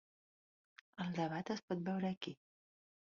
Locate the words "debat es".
1.19-1.61